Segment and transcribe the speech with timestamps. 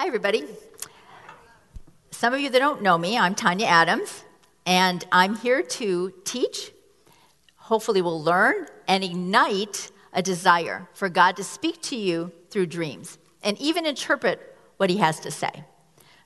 [0.00, 0.44] Hi, everybody.
[2.12, 4.22] Some of you that don't know me, I'm Tanya Adams,
[4.64, 6.70] and I'm here to teach.
[7.56, 13.18] Hopefully, we'll learn and ignite a desire for God to speak to you through dreams
[13.42, 15.64] and even interpret what He has to say.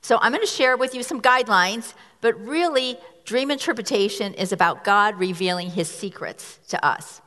[0.01, 4.83] So, I'm going to share with you some guidelines, but really, dream interpretation is about
[4.83, 7.23] God revealing His secrets to us.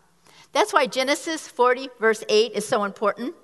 [0.52, 3.34] That's why Genesis 40, verse 8 is so important.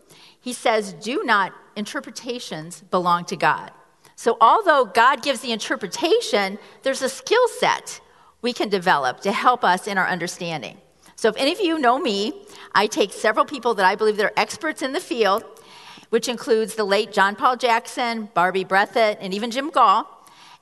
[0.43, 3.71] He says, Do not interpretations belong to God.
[4.17, 8.01] So, although God gives the interpretation, there's a skill set
[8.43, 10.79] we can develop to help us in our understanding.
[11.17, 12.45] So, if any of you know me,
[12.75, 15.45] I take several people that I believe they are experts in the field,
[16.11, 20.05] which includes the late John Paul Jackson, Barbie Breathitt, and even Jim Goll,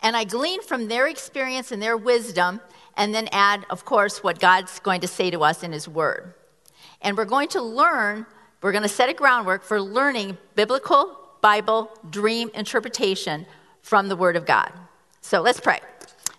[0.03, 2.61] and I glean from their experience and their wisdom,
[2.97, 6.35] and then add, of course, what God's going to say to us in His Word.
[7.01, 8.27] And we're going to learn
[8.63, 13.47] we're going to set a groundwork for learning biblical Bible dream interpretation
[13.83, 14.71] from the Word of God.
[15.23, 15.81] So let's pray.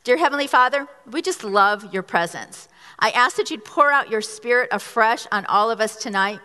[0.04, 2.68] Dear Heavenly Father, we just love your presence.
[3.00, 6.40] I ask that you'd pour out your spirit afresh on all of us tonight.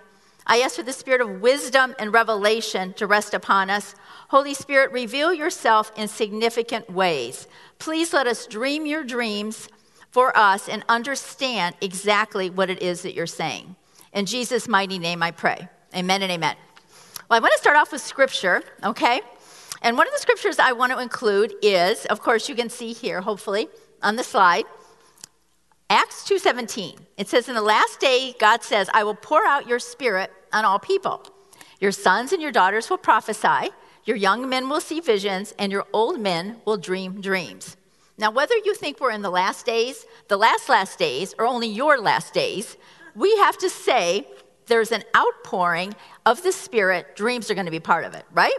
[0.47, 3.95] I ask for the spirit of wisdom and revelation to rest upon us.
[4.29, 7.49] Holy Spirit, reveal yourself in significant ways.
[7.79, 9.69] Please let us dream your dreams
[10.11, 13.77] for us and understand exactly what it is that you're saying.
[14.13, 15.69] In Jesus' mighty name I pray.
[15.97, 16.57] Amen and amen.
[17.31, 19.23] Well, I want to start off with scripture, okay?
[19.81, 22.93] And one of the scriptures I want to include is, of course, you can see
[22.93, 23.69] here, hopefully,
[24.03, 24.67] on the slide,
[25.89, 27.07] Acts 2:17.
[27.17, 30.67] It says, "In the last day, God says, I will pour out your spirit on
[30.67, 31.23] all people.
[31.81, 33.71] Your sons and your daughters will prophesy,
[34.05, 37.77] your young men will see visions, and your old men will dream dreams."
[38.19, 41.69] Now, whether you think we're in the last days, the last last days, or only
[41.69, 42.77] your last days,
[43.15, 44.27] we have to say
[44.67, 47.17] there's an outpouring of the Spirit.
[47.17, 48.57] Dreams are going to be part of it, right?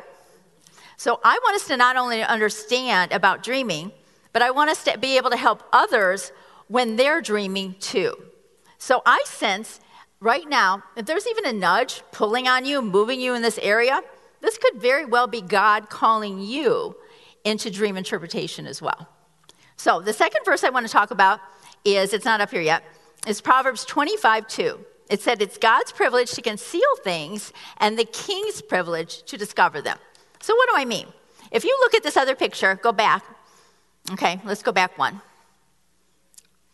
[0.97, 3.91] So I want us to not only understand about dreaming,
[4.33, 6.31] but I want us to be able to help others
[6.67, 8.16] when they're dreaming too.
[8.78, 9.79] So I sense
[10.19, 14.01] right now, if there's even a nudge pulling on you, moving you in this area,
[14.41, 16.95] this could very well be God calling you
[17.44, 19.07] into dream interpretation as well.
[19.78, 21.39] So the second verse I want to talk about
[21.85, 22.84] is, it's not up here yet,
[23.25, 24.79] is Proverbs 25 2.
[25.09, 29.97] It said it's God's privilege to conceal things and the king's privilege to discover them.
[30.41, 31.07] So, what do I mean?
[31.51, 33.23] If you look at this other picture, go back.
[34.12, 35.22] Okay, let's go back one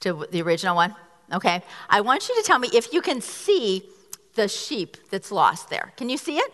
[0.01, 0.95] to the original one.
[1.31, 3.83] Okay, I want you to tell me if you can see
[4.35, 5.93] the sheep that's lost there.
[5.95, 6.51] Can you see it?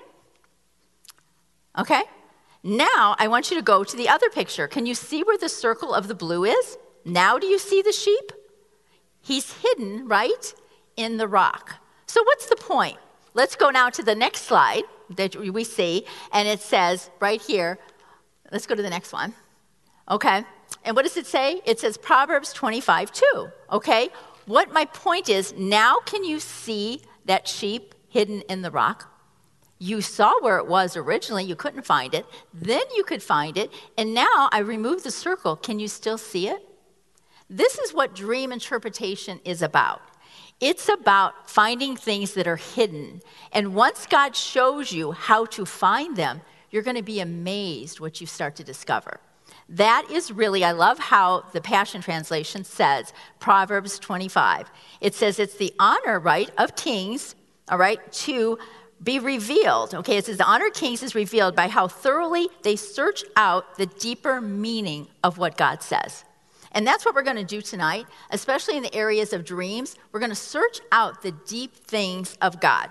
[1.77, 2.03] Okay,
[2.63, 4.67] now I want you to go to the other picture.
[4.67, 6.77] Can you see where the circle of the blue is?
[7.05, 8.31] Now, do you see the sheep?
[9.21, 10.53] He's hidden, right,
[10.99, 11.75] in the rock.
[12.05, 12.97] So, what's the point?
[13.33, 14.83] Let's go now to the next slide
[15.15, 17.79] that we see, and it says right here,
[18.51, 19.33] let's go to the next one.
[20.09, 20.43] Okay.
[20.83, 21.61] And what does it say?
[21.65, 23.49] It says Proverbs 25, 2.
[23.71, 24.09] Okay.
[24.45, 29.05] What my point is now, can you see that sheep hidden in the rock?
[29.77, 32.25] You saw where it was originally, you couldn't find it.
[32.53, 35.55] Then you could find it, and now I removed the circle.
[35.55, 36.67] Can you still see it?
[37.49, 40.01] This is what dream interpretation is about.
[40.59, 43.21] It's about finding things that are hidden.
[43.53, 48.19] And once God shows you how to find them, you're going to be amazed what
[48.19, 49.19] you start to discover.
[49.69, 54.69] That is really, I love how the Passion Translation says, Proverbs 25.
[54.99, 57.35] It says it's the honor, right, of kings,
[57.69, 58.57] all right, to
[59.01, 59.95] be revealed.
[59.95, 63.77] Okay, it says the honor of kings is revealed by how thoroughly they search out
[63.77, 66.25] the deeper meaning of what God says.
[66.71, 69.95] And that's what we're going to do tonight, especially in the areas of dreams.
[70.11, 72.89] We're going to search out the deep things of God.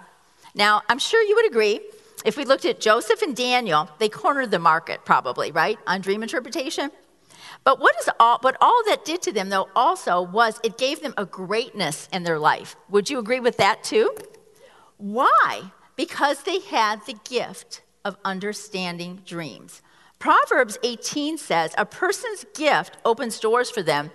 [0.55, 1.81] Now, I'm sure you would agree,
[2.25, 6.23] if we looked at Joseph and Daniel, they cornered the market probably, right, on dream
[6.23, 6.91] interpretation.
[7.65, 11.03] But what is all what all that did to them though also was it gave
[11.03, 12.77] them a greatness in their life.
[12.89, 14.17] Would you agree with that too?
[14.97, 15.73] Why?
[15.97, 19.83] Because they had the gift of understanding dreams.
[20.19, 24.11] Proverbs 18 says, A person's gift opens doors for them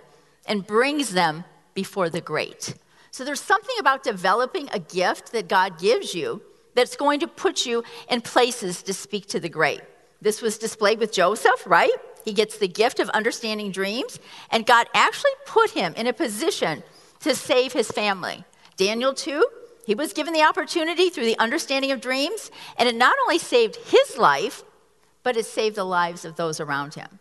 [0.46, 2.74] and brings them before the great.
[3.10, 6.42] So there's something about developing a gift that God gives you
[6.74, 9.80] that's going to put you in places to speak to the great.
[10.20, 11.92] This was displayed with Joseph, right?
[12.24, 14.18] He gets the gift of understanding dreams,
[14.50, 16.82] and God actually put him in a position
[17.20, 18.44] to save his family.
[18.76, 19.46] Daniel, too,
[19.86, 23.76] he was given the opportunity through the understanding of dreams, and it not only saved
[23.76, 24.64] his life,
[25.24, 27.18] but it saved the lives of those around him.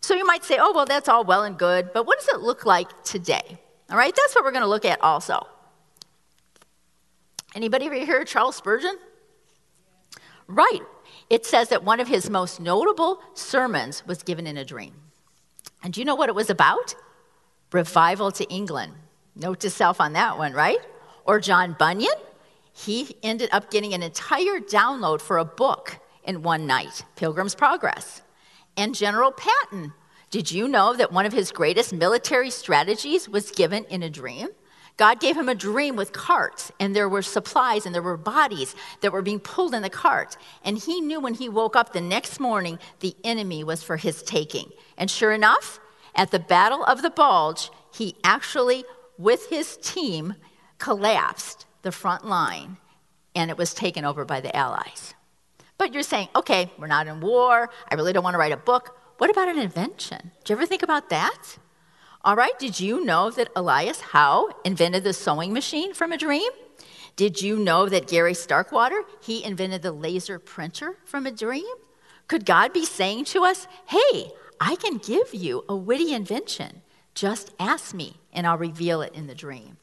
[0.00, 2.40] So you might say, oh, well, that's all well and good, but what does it
[2.40, 3.58] look like today?
[3.90, 5.48] All right, that's what we're going to look at also.
[7.56, 8.96] Anybody ever hear Charles Spurgeon?
[10.46, 10.82] Right.
[11.28, 14.94] it says that one of his most notable sermons was given in a dream.
[15.82, 16.94] And do you know what it was about?
[17.72, 18.92] Revival to England.
[19.34, 20.78] Note to self on that one, right?
[21.24, 22.14] Or John Bunyan,
[22.72, 28.22] he ended up getting an entire download for a book in one night Pilgrim's Progress.
[28.76, 29.92] And General Patton,
[30.30, 34.48] did you know that one of his greatest military strategies was given in a dream?
[34.96, 38.74] God gave him a dream with carts, and there were supplies and there were bodies
[39.02, 40.38] that were being pulled in the cart.
[40.64, 44.22] And he knew when he woke up the next morning, the enemy was for his
[44.22, 44.70] taking.
[44.96, 45.80] And sure enough,
[46.14, 48.84] at the Battle of the Bulge, he actually,
[49.18, 50.34] with his team,
[50.78, 52.78] collapsed the front line,
[53.34, 55.14] and it was taken over by the Allies.
[55.78, 57.70] But you're saying, okay, we're not in war.
[57.90, 58.98] I really don't want to write a book.
[59.18, 60.32] What about an invention?
[60.44, 61.58] Do you ever think about that?
[62.24, 66.50] All right, did you know that Elias Howe invented the sewing machine from a dream?
[67.14, 71.64] Did you know that Gary Starkweather, he invented the laser printer from a dream?
[72.28, 76.82] Could God be saying to us, hey, I can give you a witty invention.
[77.14, 79.75] Just ask me, and I'll reveal it in the dream.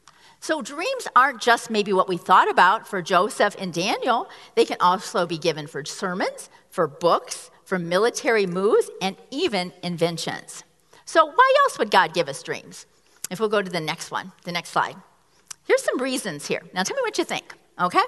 [0.44, 4.28] So, dreams aren't just maybe what we thought about for Joseph and Daniel.
[4.56, 10.66] They can also be given for sermons, for books, for military moves, and even inventions.
[11.06, 12.86] So, why else would God give us dreams?
[13.31, 14.98] If we'll go to the next one, the next slide.
[15.66, 16.62] Here's some reasons here.
[16.74, 18.04] Now, tell me what you think, okay?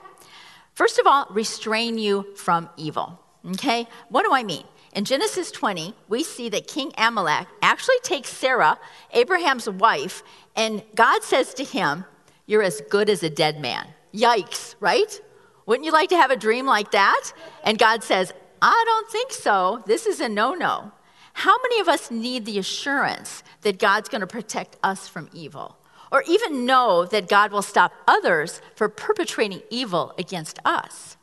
[0.74, 3.18] First of all, restrain you from evil,
[3.52, 3.88] okay?
[4.10, 4.66] What do I mean?
[4.92, 8.78] In Genesis 20, we see that King Amalek actually takes Sarah,
[9.14, 10.22] Abraham's wife,
[10.58, 12.04] and God says to him,
[12.46, 13.88] You're as good as a dead man.
[14.14, 15.22] Yikes, right?
[15.66, 17.32] Wouldn't you like to have a dream like that?
[17.64, 19.84] And God says, I don't think so.
[19.86, 20.92] This is a no no.
[21.34, 25.78] How many of us need the assurance that God's going to protect us from evil?
[26.12, 31.18] Or even know that God will stop others from perpetrating evil against us?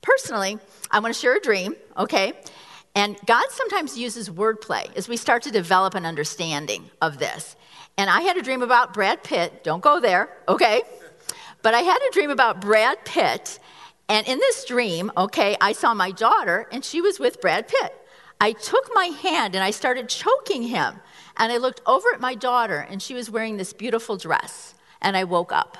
[0.00, 0.58] Personally,
[0.90, 2.32] I want to share a dream, okay?
[2.94, 7.56] And God sometimes uses wordplay as we start to develop an understanding of this.
[7.98, 9.64] And I had a dream about Brad Pitt.
[9.64, 10.82] Don't go there, okay?
[11.62, 13.58] But I had a dream about Brad Pitt.
[14.08, 17.92] And in this dream, okay, I saw my daughter and she was with Brad Pitt.
[18.40, 21.00] I took my hand and I started choking him.
[21.38, 24.74] And I looked over at my daughter, and she was wearing this beautiful dress.
[25.00, 25.78] And I woke up.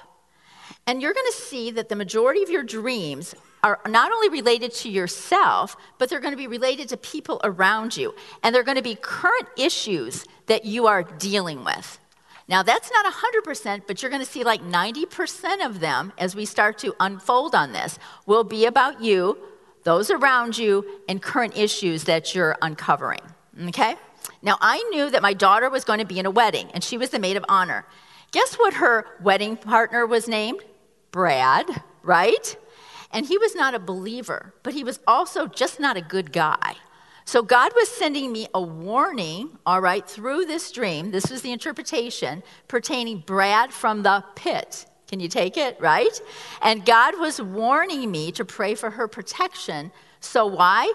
[0.87, 3.35] And you're going to see that the majority of your dreams
[3.65, 7.97] are not only related to yourself, but they're going to be related to people around
[7.97, 8.15] you.
[8.43, 11.99] And they're going to be current issues that you are dealing with.
[12.49, 16.47] Now, that's not 100%, but you're going to see like 90% of them as we
[16.47, 19.39] start to unfold on this will be about you
[19.89, 23.23] those around you, and current issues that you're uncovering.
[23.69, 23.97] Okay?
[24.43, 26.99] Now, I knew that my daughter was going to be in a wedding, and she
[26.99, 27.87] was the maid of honor.
[28.31, 30.62] Guess what her wedding partner was named?
[31.11, 32.56] Brad, right?
[33.11, 36.77] And he was not a believer, but he was also just not a good guy.
[37.29, 41.11] So God was sending me a warning, all right, through this dream.
[41.11, 44.87] This was the interpretation pertaining Brad from the pit.
[45.09, 45.79] Can you take it?
[45.79, 46.23] Right?
[46.63, 49.93] And God was warning me to pray for her protection.
[50.21, 50.91] So, why?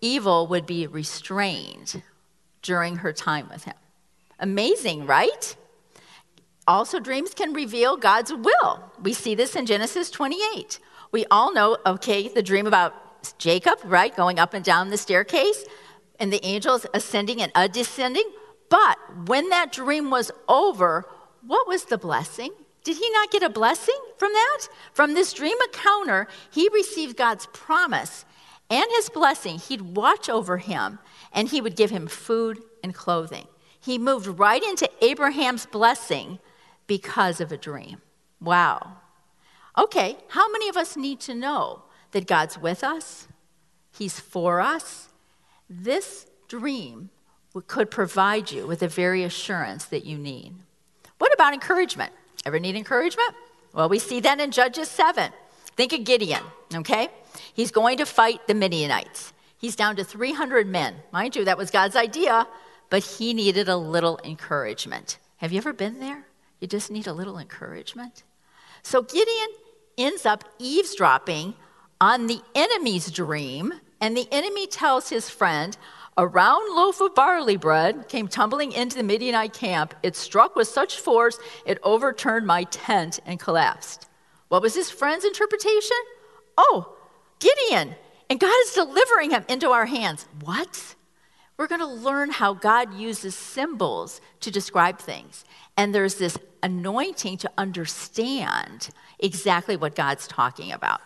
[0.00, 2.02] Evil would be restrained
[2.62, 3.76] during her time with him.
[4.40, 5.54] Amazing, right?
[6.66, 8.82] Also, dreams can reveal God's will.
[9.00, 10.80] We see this in Genesis 28.
[11.12, 15.64] We all know, okay, the dream about Jacob, right, going up and down the staircase,
[16.18, 18.30] and the angels ascending and descending.
[18.68, 21.06] But when that dream was over,
[21.46, 22.52] what was the blessing?
[22.84, 24.68] Did he not get a blessing from that?
[24.92, 28.24] From this dream encounter, he received God's promise
[28.70, 29.58] and his blessing.
[29.58, 30.98] He'd watch over him
[31.32, 33.46] and he would give him food and clothing.
[33.78, 36.38] He moved right into Abraham's blessing
[36.86, 38.00] because of a dream.
[38.40, 38.96] Wow.
[39.78, 41.82] Okay, how many of us need to know
[42.12, 43.28] that God's with us?
[43.90, 45.08] He's for us?
[45.68, 47.10] This dream
[47.66, 50.54] could provide you with the very assurance that you need.
[51.18, 52.12] What about encouragement?
[52.46, 53.34] Ever need encouragement?
[53.72, 55.32] Well, we see that in Judges 7.
[55.76, 56.42] Think of Gideon,
[56.74, 57.08] okay?
[57.54, 59.32] He's going to fight the Midianites.
[59.56, 60.96] He's down to 300 men.
[61.12, 62.46] Mind you, that was God's idea,
[62.90, 65.18] but he needed a little encouragement.
[65.36, 66.26] Have you ever been there?
[66.60, 68.24] You just need a little encouragement.
[68.82, 69.48] So Gideon
[69.96, 71.54] ends up eavesdropping
[72.02, 75.76] on the enemy's dream, and the enemy tells his friend,
[76.16, 79.94] a round loaf of barley bread came tumbling into the Midianite camp.
[80.02, 84.08] It struck with such force, it overturned my tent and collapsed.
[84.48, 85.96] What was his friend's interpretation?
[86.58, 86.96] Oh,
[87.38, 87.94] Gideon,
[88.28, 90.26] and God is delivering him into our hands.
[90.40, 90.96] What?
[91.56, 95.44] We're going to learn how God uses symbols to describe things.
[95.76, 98.88] And there's this anointing to understand
[99.20, 101.00] exactly what God's talking about.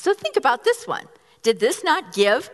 [0.00, 1.04] So think about this one.
[1.42, 2.48] Did this not give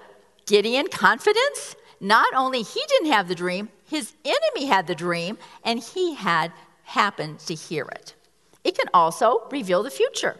[0.46, 1.76] Gideon confidence?
[2.00, 6.52] Not only he didn't have the dream, his enemy had the dream, and he had
[6.82, 8.14] happened to hear it.
[8.64, 10.36] It can also reveal the future.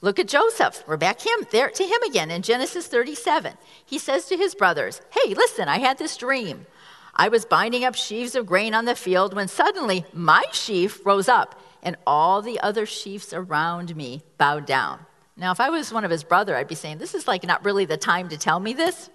[0.00, 0.84] Look at Joseph.
[0.86, 3.52] We're back him there to him again in Genesis 37.
[3.84, 6.66] He says to his brothers, "Hey, listen, I had this dream.
[7.14, 11.28] I was binding up sheaves of grain on the field when suddenly my sheaf rose
[11.28, 15.05] up and all the other sheaves around me bowed down."
[15.36, 17.64] Now, if I was one of his brother, I'd be saying, "This is like not
[17.64, 19.10] really the time to tell me this."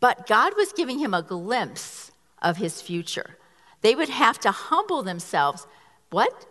[0.00, 3.36] But God was giving him a glimpse of his future.
[3.82, 5.66] They would have to humble themselves,
[6.10, 6.46] what?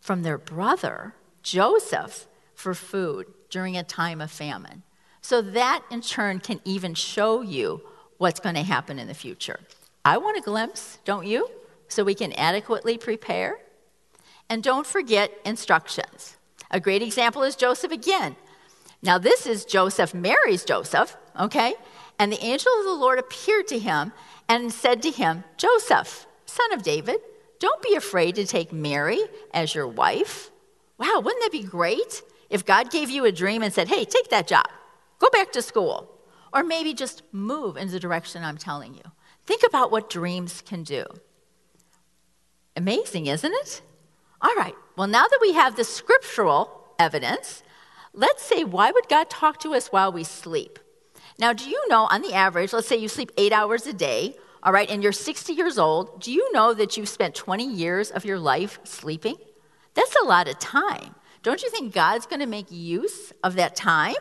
[0.00, 4.82] From their brother, Joseph, for food during a time of famine.
[5.22, 7.82] So that in turn can even show you
[8.18, 9.60] what's going to happen in the future.
[10.04, 11.48] I want a glimpse, don't you?
[11.88, 13.60] So we can adequately prepare.
[14.48, 16.36] And don't forget instructions.
[16.70, 18.36] A great example is Joseph again.
[19.02, 21.74] Now, this is Joseph Mary's Joseph, okay?
[22.18, 24.12] And the angel of the Lord appeared to him
[24.48, 27.20] and said to him, Joseph, son of David,
[27.58, 29.20] don't be afraid to take Mary
[29.52, 30.50] as your wife.
[30.98, 32.22] Wow, wouldn't that be great?
[32.50, 34.66] If God gave you a dream and said, hey, take that job,
[35.18, 36.10] go back to school,
[36.52, 39.02] or maybe just move in the direction I'm telling you.
[39.46, 41.04] Think about what dreams can do.
[42.76, 43.82] Amazing, isn't it?
[44.42, 47.62] All right, well, now that we have the scriptural evidence,
[48.12, 50.78] let's say, why would God talk to us while we sleep?
[51.38, 54.36] Now, do you know, on the average, let's say you sleep eight hours a day,
[54.62, 58.10] all right, and you're 60 years old, do you know that you've spent 20 years
[58.10, 59.36] of your life sleeping?
[59.94, 61.14] That's a lot of time.
[61.42, 64.16] Don't you think God's going to make use of that time?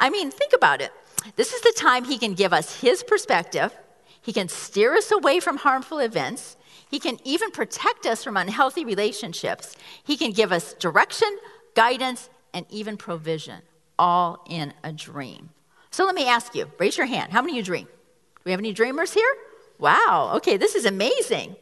[0.00, 0.90] I mean, think about it.
[1.36, 3.72] This is the time He can give us His perspective,
[4.20, 6.56] He can steer us away from harmful events,
[6.92, 11.38] He can even protect us from unhealthy relationships, He can give us direction,
[11.74, 13.62] guidance, and even provision,
[13.98, 15.48] all in a dream.
[15.90, 17.32] So let me ask you raise your hand.
[17.32, 17.86] How many of you dream?
[17.86, 19.34] Do we have any dreamers here?
[19.78, 21.56] Wow, okay, this is amazing.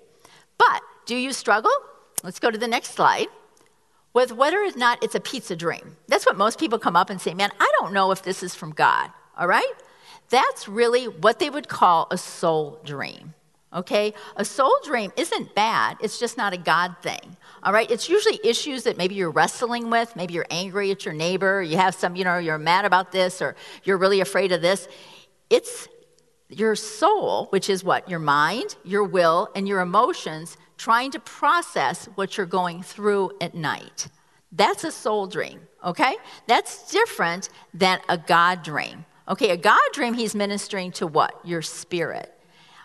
[0.58, 1.70] But do you struggle?
[2.24, 3.28] Let's go to the next slide
[4.12, 5.96] with whether or not it's a pizza dream.
[6.08, 8.56] That's what most people come up and say, man, I don't know if this is
[8.56, 9.72] from God, all right?
[10.28, 13.34] That's really what they would call a soul dream,
[13.72, 14.14] okay?
[14.36, 17.90] A soul dream isn't bad, it's just not a God thing, all right?
[17.90, 20.14] It's usually issues that maybe you're wrestling with.
[20.16, 23.40] Maybe you're angry at your neighbor, you have some, you know, you're mad about this,
[23.40, 24.88] or you're really afraid of this.
[25.48, 25.88] It's
[26.48, 28.08] your soul, which is what?
[28.08, 33.54] Your mind, your will, and your emotions trying to process what you're going through at
[33.54, 34.08] night.
[34.50, 36.16] That's a soul dream, okay?
[36.48, 39.04] That's different than a God dream.
[39.28, 41.38] Okay, a God dream, he's ministering to what?
[41.44, 42.34] Your spirit.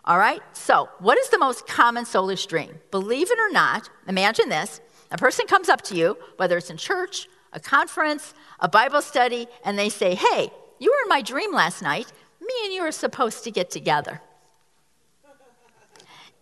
[0.05, 0.41] All right?
[0.53, 2.79] So, what is the most common soulish dream?
[2.91, 4.79] Believe it or not, imagine this
[5.11, 9.47] a person comes up to you, whether it's in church, a conference, a Bible study,
[9.63, 12.11] and they say, Hey, you were in my dream last night.
[12.39, 14.21] Me and you are supposed to get together.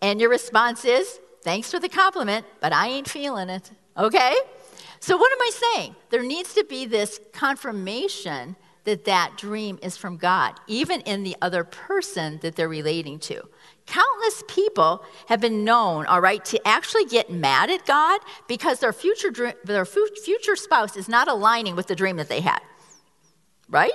[0.01, 3.71] And your response is, Thanks for the compliment, but I ain't feeling it.
[3.97, 4.35] Okay?
[4.99, 5.95] So, what am I saying?
[6.09, 8.55] There needs to be this confirmation
[8.85, 13.43] that that dream is from God, even in the other person that they're relating to.
[13.85, 18.93] Countless people have been known, all right, to actually get mad at God because their
[18.93, 22.61] future, dream, their future spouse is not aligning with the dream that they had,
[23.69, 23.91] right?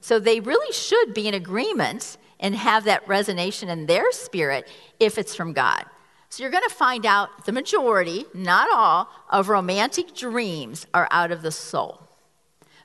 [0.00, 4.68] So they really should be in agreement and have that resonation in their spirit
[4.98, 5.84] if it's from God.
[6.30, 11.30] So you're going to find out the majority, not all, of romantic dreams are out
[11.30, 12.02] of the soul.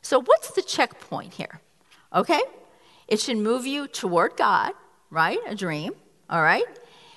[0.01, 1.61] So what's the checkpoint here?
[2.13, 2.41] Okay?
[3.07, 4.73] It should move you toward God,
[5.09, 5.39] right?
[5.45, 5.93] A dream,
[6.29, 6.65] all right?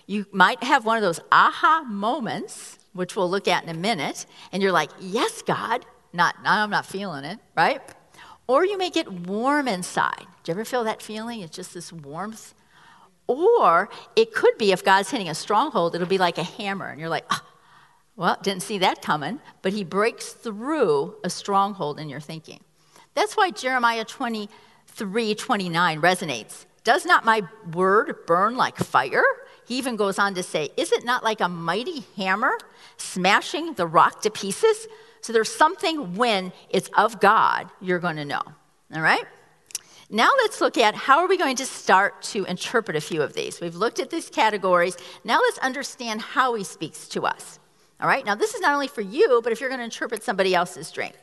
[0.07, 4.27] You might have one of those aha moments, which we'll look at in a minute,
[4.53, 5.85] and you're like, yes, God.
[6.13, 7.83] Not, I'm not feeling it, right?
[8.47, 10.25] Or you may get warm inside.
[10.45, 11.41] Do you ever feel that feeling?
[11.41, 12.55] It's just this warmth
[13.27, 17.01] or it could be if God's hitting a stronghold, it'll be like a hammer, and
[17.01, 17.43] you're like, oh,
[18.15, 19.41] well, didn't see that coming.
[19.63, 22.61] But he breaks through a stronghold in your thinking.
[23.15, 26.66] That's why Jeremiah 23 29 resonates.
[26.87, 27.43] Does not my
[27.75, 29.25] word burn like fire?
[29.67, 32.57] He even goes on to say, Is it not like a mighty hammer
[32.97, 34.87] smashing the rock to pieces?
[35.21, 38.43] So there's something when it's of God you're going to know.
[38.95, 39.25] All right?
[40.11, 43.33] Now let's look at how are we going to start to interpret a few of
[43.33, 43.61] these.
[43.61, 44.97] We've looked at these categories.
[45.25, 47.59] Now let's understand how he speaks to us.
[48.01, 48.25] All right?
[48.25, 50.93] Now this is not only for you, but if you're going to interpret somebody else's
[50.93, 51.15] dream.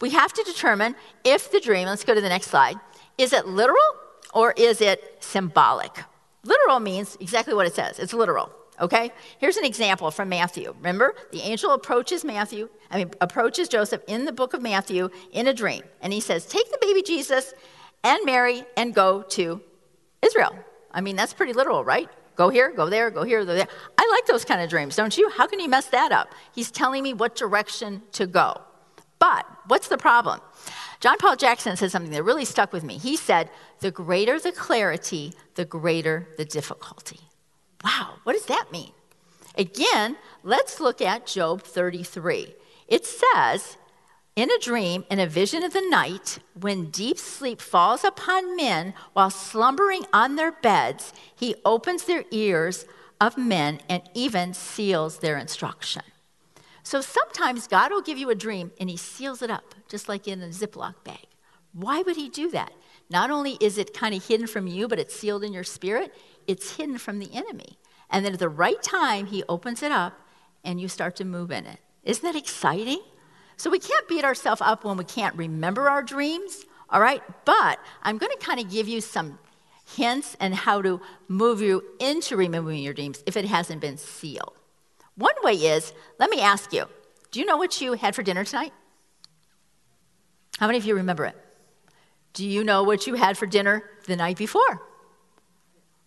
[0.00, 2.80] We have to determine if the dream, let's go to the next slide,
[3.16, 3.78] is it literal
[4.38, 6.04] or is it symbolic?
[6.44, 7.98] Literal means exactly what it says.
[7.98, 8.52] It's literal.
[8.80, 9.10] Okay?
[9.40, 10.72] Here's an example from Matthew.
[10.76, 15.48] Remember, the angel approaches Matthew, I mean, approaches Joseph in the book of Matthew in
[15.48, 15.82] a dream.
[16.00, 17.52] And he says, Take the baby Jesus
[18.04, 19.60] and Mary and go to
[20.22, 20.54] Israel.
[20.92, 22.08] I mean, that's pretty literal, right?
[22.36, 23.66] Go here, go there, go here, go there.
[23.98, 25.28] I like those kind of dreams, don't you?
[25.30, 26.32] How can you mess that up?
[26.54, 28.60] He's telling me what direction to go.
[29.18, 30.40] But what's the problem?
[31.00, 32.98] John Paul Jackson said something that really stuck with me.
[32.98, 33.50] He said,
[33.80, 37.20] The greater the clarity, the greater the difficulty.
[37.84, 38.92] Wow, what does that mean?
[39.56, 42.54] Again, let's look at Job 33.
[42.88, 43.76] It says,
[44.38, 48.94] in a dream, in a vision of the night, when deep sleep falls upon men
[49.12, 52.86] while slumbering on their beds, he opens their ears
[53.20, 56.02] of men and even seals their instruction.
[56.88, 60.26] So sometimes God will give you a dream and he seals it up, just like
[60.26, 61.26] in a Ziploc bag.
[61.74, 62.72] Why would he do that?
[63.10, 66.14] Not only is it kind of hidden from you, but it's sealed in your spirit,
[66.46, 67.76] it's hidden from the enemy.
[68.08, 70.18] And then at the right time, he opens it up
[70.64, 71.78] and you start to move in it.
[72.04, 73.02] Isn't that exciting?
[73.58, 77.22] So we can't beat ourselves up when we can't remember our dreams, all right?
[77.44, 79.38] But I'm going to kind of give you some
[79.94, 84.57] hints and how to move you into remembering your dreams if it hasn't been sealed.
[85.18, 86.86] One way is, let me ask you,
[87.32, 88.72] do you know what you had for dinner tonight?
[90.58, 91.36] How many of you remember it?
[92.34, 94.80] Do you know what you had for dinner the night before?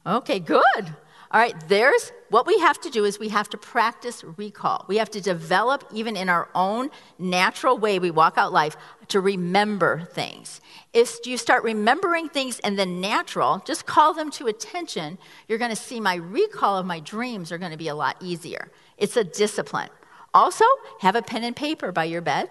[0.06, 0.96] Okay, good.
[1.34, 4.86] All right, there's what we have to do is we have to practice recall.
[4.88, 6.90] We have to develop, even in our own
[7.20, 8.76] natural way we walk out life,
[9.10, 10.60] to remember things.
[10.94, 15.72] If you start remembering things in the natural, just call them to attention, you're going
[15.72, 18.70] to see my recall of my dreams are going to be a lot easier.
[19.02, 19.90] It's a discipline.
[20.34, 20.64] Also,
[21.02, 22.50] have a pen and paper by your bed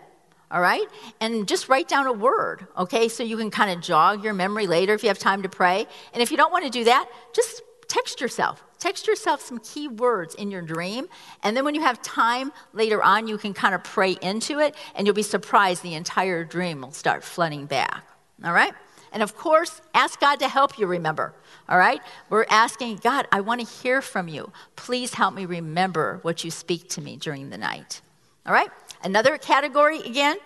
[0.50, 0.86] all right?
[1.20, 3.08] And just write down a word, okay?
[3.08, 5.86] So you can kind of jog your memory later if you have time to pray.
[6.12, 8.64] And if you don't want to do that, just text yourself.
[8.78, 11.06] Text yourself some key words in your dream,
[11.42, 14.74] and then when you have time later on, you can kind of pray into it,
[14.94, 18.02] and you'll be surprised the entire dream will start flooding back.
[18.42, 18.72] All right?
[19.12, 21.34] And of course, ask God to help you remember.
[21.68, 22.00] All right?
[22.28, 24.52] We're asking, God, I want to hear from you.
[24.76, 28.00] Please help me remember what you speak to me during the night.
[28.46, 28.70] All right?
[29.02, 30.36] Another category, again,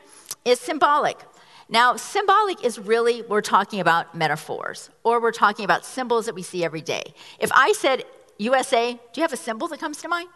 [0.44, 1.18] is symbolic.
[1.68, 6.42] Now, symbolic is really, we're talking about metaphors, or we're talking about symbols that we
[6.42, 7.14] see every day.
[7.38, 8.04] If I said
[8.38, 10.28] USA, do you have a symbol that comes to mind?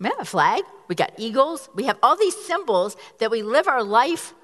[0.00, 0.64] Yeah, a flag.
[0.88, 1.70] We got eagles.
[1.74, 4.34] We have all these symbols that we live our life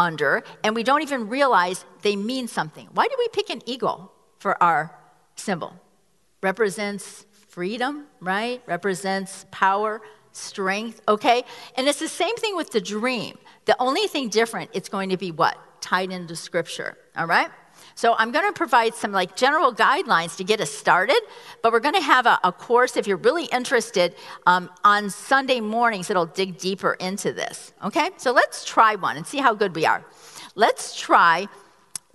[0.00, 2.88] under, and we don't even realize they mean something.
[2.94, 4.96] Why do we pick an eagle for our
[5.36, 5.74] symbol?
[6.42, 8.62] Represents freedom, right?
[8.66, 10.00] Represents power,
[10.32, 11.44] strength, okay?
[11.76, 13.36] And it's the same thing with the dream.
[13.66, 15.58] The only thing different, it's going to be what?
[15.80, 17.50] Tied into scripture, all right?
[18.00, 21.20] So I'm going to provide some like general guidelines to get us started,
[21.60, 24.14] but we're going to have a, a course if you're really interested
[24.46, 27.74] um, on Sunday mornings that'll dig deeper into this.
[27.84, 30.02] Okay, so let's try one and see how good we are.
[30.54, 31.46] Let's try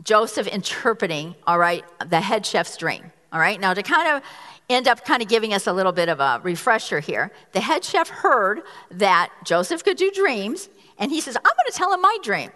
[0.01, 3.11] Joseph interpreting, all right, the head chef's dream.
[3.31, 4.23] All right, now to kind of
[4.71, 7.31] end up kind of giving us a little bit of a refresher here.
[7.51, 10.67] The head chef heard that Joseph could do dreams,
[10.97, 12.49] and he says, I'm going to tell him my dream.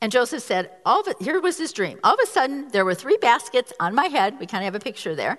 [0.00, 1.98] And Joseph said, All of it, Here was his dream.
[2.04, 4.38] All of a sudden, there were three baskets on my head.
[4.38, 5.38] We kind of have a picture there.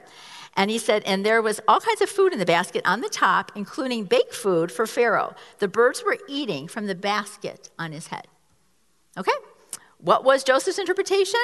[0.55, 3.09] And he said, And there was all kinds of food in the basket on the
[3.09, 5.33] top, including baked food for Pharaoh.
[5.59, 8.27] The birds were eating from the basket on his head.
[9.17, 9.31] Okay?
[9.99, 11.39] What was Joseph's interpretation?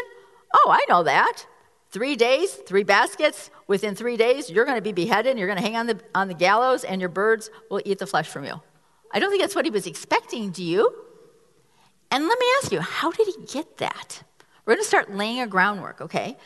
[0.53, 1.45] Oh, I know that.
[1.91, 3.49] Three days, three baskets.
[3.67, 5.99] Within three days, you're going to be beheaded, and you're going to hang on the,
[6.13, 8.61] on the gallows, and your birds will eat the flesh from you.
[9.11, 10.93] I don't think that's what he was expecting, do you?
[12.11, 14.23] And let me ask you, how did he get that?
[14.65, 16.37] We're going to start laying a groundwork, okay?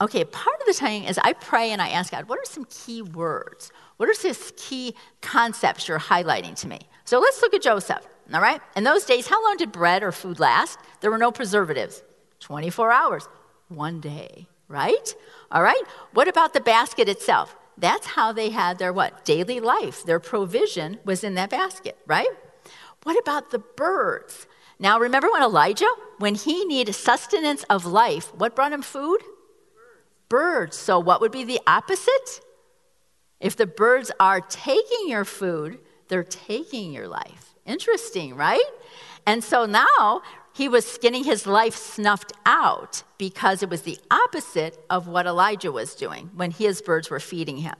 [0.00, 2.66] Okay, part of the time is I pray and I ask God, what are some
[2.70, 3.72] key words?
[3.96, 6.80] What are some key concepts you're highlighting to me?
[7.04, 8.60] So let's look at Joseph, all right?
[8.76, 10.78] In those days, how long did bread or food last?
[11.00, 12.02] There were no preservatives.
[12.40, 13.28] 24 hours,
[13.68, 15.14] one day right?
[15.50, 15.82] All right?
[16.12, 17.56] What about the basket itself?
[17.76, 19.24] That's how they had their what?
[19.24, 20.04] Daily life.
[20.04, 22.28] Their provision was in that basket, right?
[23.02, 24.46] What about the birds?
[24.78, 29.18] Now, remember when Elijah, when he needed sustenance of life, what brought him food?
[30.28, 30.76] Birds.
[30.76, 32.40] So, what would be the opposite?
[33.40, 37.54] If the birds are taking your food, they're taking your life.
[37.66, 38.64] Interesting, right?
[39.26, 40.22] And so now
[40.54, 45.70] he was getting his life snuffed out because it was the opposite of what Elijah
[45.70, 47.74] was doing when his birds were feeding him.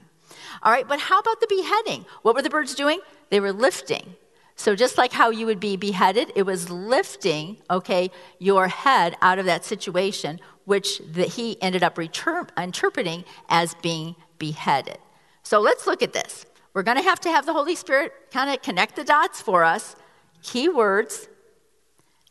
[0.63, 2.05] All right, but how about the beheading?
[2.23, 3.01] What were the birds doing?
[3.31, 4.15] They were lifting.
[4.59, 9.39] So just like how you would be beheaded, it was lifting, okay, your head out
[9.39, 14.99] of that situation, which the, he ended up interpreting as being beheaded.
[15.45, 16.45] So let's look at this.
[16.75, 19.63] We're going to have to have the Holy Spirit kind of connect the dots for
[19.63, 19.95] us.
[20.43, 21.29] Key words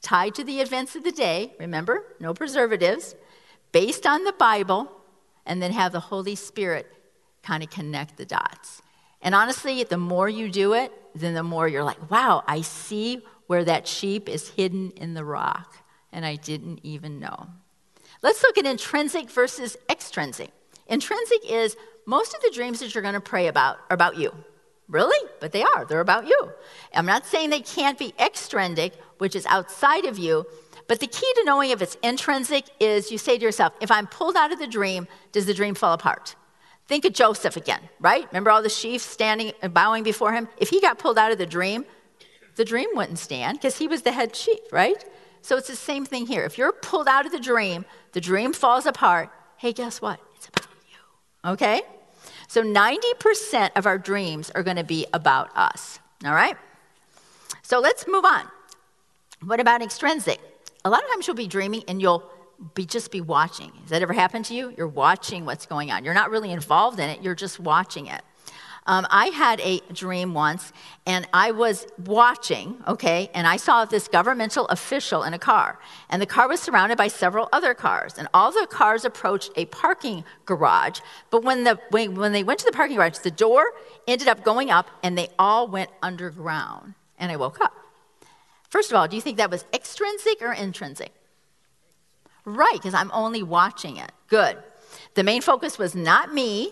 [0.02, 3.16] tied to the events of the day, remember, no preservatives,
[3.72, 4.92] based on the Bible,
[5.46, 6.92] and then have the Holy Spirit
[7.42, 8.82] kind of connect the dots.
[9.22, 13.24] And honestly, the more you do it, then the more you're like, wow, I see
[13.48, 15.78] where that sheep is hidden in the rock,
[16.12, 17.48] and I didn't even know.
[18.22, 20.52] Let's look at intrinsic versus extrinsic.
[20.88, 21.76] Intrinsic is
[22.06, 24.32] most of the dreams that you're going to pray about are about you.
[24.88, 25.30] Really?
[25.40, 25.86] But they are.
[25.86, 26.50] They're about you.
[26.94, 30.46] I'm not saying they can't be extrinsic, which is outside of you,
[30.88, 34.08] but the key to knowing if it's intrinsic is you say to yourself, if I'm
[34.08, 36.36] pulled out of the dream, does the dream fall apart?
[36.88, 38.26] Think of Joseph again, right?
[38.32, 40.48] Remember all the sheep standing and bowing before him?
[40.58, 41.86] If he got pulled out of the dream,
[42.56, 45.04] the dream wouldn't stand because he was the head sheep, right?
[45.42, 46.44] So it's the same thing here.
[46.44, 49.30] If you're pulled out of the dream, the dream falls apart.
[49.58, 50.20] Hey, guess what?
[50.36, 51.52] It's about you.
[51.52, 51.82] Okay?
[52.48, 56.00] So 90% of our dreams are going to be about us.
[56.26, 56.56] All right?
[57.64, 58.48] So let's move on.
[59.46, 60.40] What about extrinsic?
[60.86, 62.24] A lot of times you'll be dreaming and you'll
[62.74, 63.72] be just be watching.
[63.82, 64.74] Has that ever happened to you?
[64.78, 66.04] You're watching what's going on.
[66.04, 68.22] You're not really involved in it, you're just watching it.
[68.88, 70.72] Um, I had a dream once,
[71.06, 75.78] and I was watching, okay, and I saw this governmental official in a car.
[76.10, 78.18] And the car was surrounded by several other cars.
[78.18, 81.02] And all the cars approached a parking garage.
[81.32, 83.74] But when, the, when, when they went to the parking garage, the door
[84.08, 86.94] ended up going up, and they all went underground.
[87.20, 87.74] And I woke up.
[88.70, 91.12] First of all, do you think that was extrinsic or intrinsic?
[92.48, 94.10] Right, because I'm only watching it.
[94.30, 94.58] Good.
[95.16, 96.72] The main focus was not me.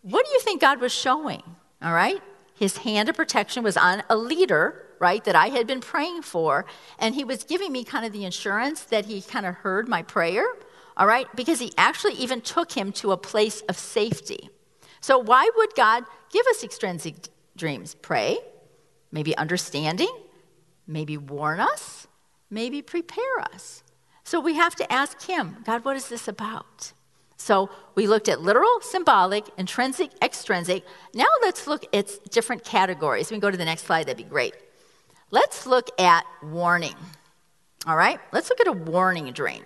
[0.00, 1.42] What do you think God was showing?
[1.82, 2.22] All right?
[2.54, 6.64] His hand of protection was on a leader, right, that I had been praying for.
[6.98, 10.02] And he was giving me kind of the assurance that he kind of heard my
[10.02, 10.46] prayer,
[10.96, 11.26] all right?
[11.36, 14.48] Because he actually even took him to a place of safety.
[15.02, 17.16] So, why would God give us extrinsic
[17.54, 17.94] dreams?
[17.96, 18.38] Pray,
[19.10, 20.16] maybe understanding,
[20.86, 22.06] maybe warn us,
[22.48, 23.82] maybe prepare us.
[24.32, 26.94] So we have to ask Him, God, what is this about?
[27.36, 30.86] So we looked at literal, symbolic, intrinsic, extrinsic.
[31.12, 33.30] Now let's look at different categories.
[33.30, 34.54] We can go to the next slide, that'd be great.
[35.30, 36.94] Let's look at warning.
[37.86, 39.64] All right, let's look at a warning dream.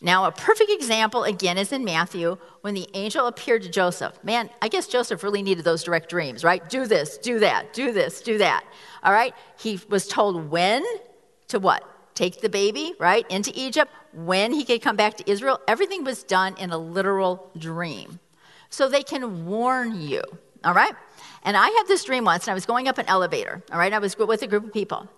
[0.00, 4.22] Now, a perfect example, again, is in Matthew when the angel appeared to Joseph.
[4.22, 6.70] Man, I guess Joseph really needed those direct dreams, right?
[6.70, 8.62] Do this, do that, do this, do that.
[9.02, 9.34] All right?
[9.58, 10.84] He was told when
[11.48, 11.97] to what?
[12.18, 15.60] Take the baby, right, into Egypt, when he could come back to Israel.
[15.68, 18.18] Everything was done in a literal dream.
[18.70, 20.22] So they can warn you,
[20.64, 20.94] all right?
[21.44, 23.92] And I had this dream once, and I was going up an elevator, all right?
[23.92, 25.08] I was with a group of people.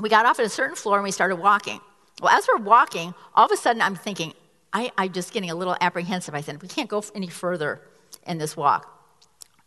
[0.00, 1.80] We got off at a certain floor and we started walking.
[2.20, 4.34] Well, as we're walking, all of a sudden I'm thinking,
[4.72, 6.34] I, I'm just getting a little apprehensive.
[6.34, 7.80] I said, we can't go any further
[8.26, 8.90] in this walk.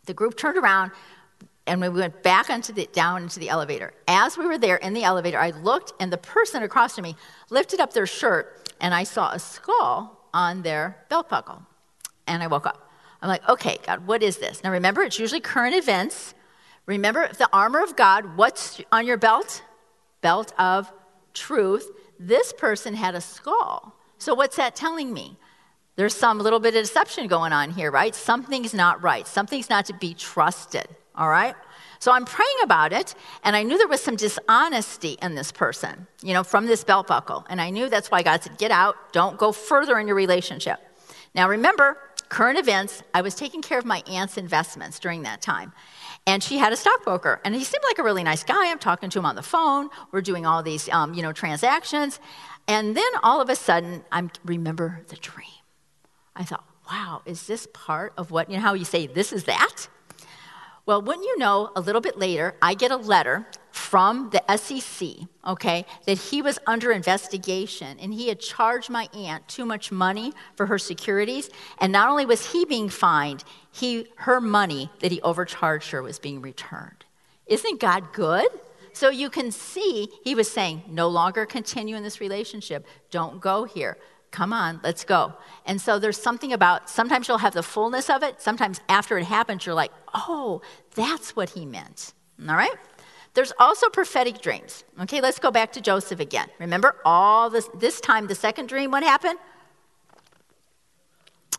[0.05, 0.91] The group turned around
[1.67, 3.93] and we went back onto the, down into the elevator.
[4.07, 7.15] As we were there in the elevator, I looked, and the person across from me
[7.49, 11.61] lifted up their shirt, and I saw a skull on their belt buckle.
[12.25, 12.89] And I woke up.
[13.21, 14.63] I'm like, okay, God, what is this?
[14.63, 16.33] Now remember, it's usually current events.
[16.85, 18.37] Remember the armor of God.
[18.37, 19.61] What's on your belt?
[20.21, 20.91] Belt of
[21.33, 21.89] truth.
[22.19, 23.95] This person had a skull.
[24.17, 25.37] So what's that telling me?
[25.95, 28.13] There's some little bit of deception going on here, right?
[28.13, 29.27] Something's not right.
[29.27, 31.55] Something's not to be trusted all right?
[31.99, 36.05] So I'm praying about it, and I knew there was some dishonesty in this person,
[36.21, 37.45] you know, from this belt buckle.
[37.49, 40.79] And I knew that's why God said, get out, don't go further in your relationship.
[41.33, 41.97] Now remember,
[42.29, 45.73] current events, I was taking care of my aunt's investments during that time.
[46.27, 48.69] And she had a stockbroker, and he seemed like a really nice guy.
[48.69, 49.89] I'm talking to him on the phone.
[50.11, 52.19] We're doing all these, um, you know, transactions.
[52.67, 55.47] And then all of a sudden, I remember the dream.
[56.35, 59.45] I thought, wow, is this part of what, you know how you say, this is
[59.45, 59.87] that?
[60.87, 65.27] Well, wouldn't you know, a little bit later, I get a letter from the SEC,
[65.45, 70.31] okay, that he was under investigation and he had charged my aunt too much money
[70.55, 71.49] for her securities.
[71.79, 76.19] And not only was he being fined, he, her money that he overcharged her was
[76.19, 77.03] being returned.
[77.47, 78.47] Isn't God good?
[78.93, 82.87] So you can see he was saying, no longer continue in this relationship.
[83.11, 83.97] Don't go here
[84.31, 85.33] come on, let's go.
[85.65, 88.41] And so there's something about sometimes you'll have the fullness of it.
[88.41, 90.61] Sometimes after it happens, you're like, oh,
[90.95, 92.13] that's what he meant.
[92.47, 92.75] All right?
[93.33, 94.83] There's also prophetic dreams.
[95.01, 96.47] Okay, let's go back to Joseph again.
[96.59, 99.37] Remember all this this time the second dream what happened?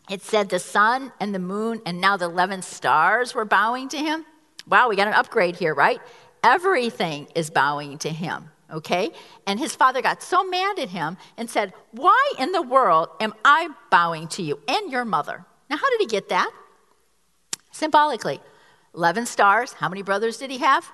[0.09, 3.97] It said the sun and the moon and now the 11 stars were bowing to
[3.97, 4.25] him.
[4.67, 6.01] Wow, we got an upgrade here, right?
[6.43, 9.11] Everything is bowing to him okay?
[9.45, 13.33] And his father got so mad at him and said, Why in the world am
[13.43, 15.45] I bowing to you and your mother?
[15.69, 16.51] Now, how did he get that?
[17.71, 18.41] Symbolically,
[18.95, 19.73] 11 stars.
[19.73, 20.89] How many brothers did he have?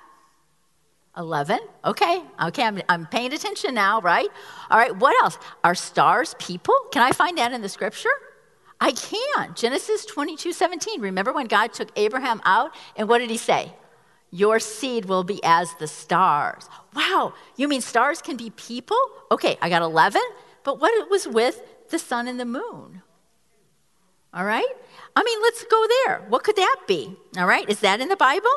[1.16, 1.58] 11.
[1.84, 4.28] Okay, okay, I'm, I'm paying attention now, right?
[4.70, 5.38] All right, what else?
[5.64, 6.74] Are stars people?
[6.92, 8.10] Can I find that in the scripture?
[8.80, 9.54] I can.
[9.54, 11.00] Genesis 22 17.
[11.00, 13.72] Remember when God took Abraham out and what did he say?
[14.36, 16.68] Your seed will be as the stars.
[16.94, 18.98] Wow, you mean stars can be people?
[19.30, 20.20] Okay, I got 11,
[20.62, 23.00] but what it was with the sun and the moon?
[24.34, 24.72] All right?
[25.16, 26.26] I mean, let's go there.
[26.28, 27.16] What could that be?
[27.38, 28.50] All right, is that in the Bible?